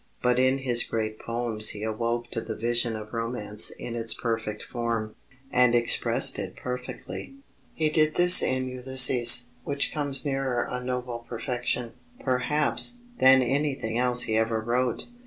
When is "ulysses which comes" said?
8.67-10.25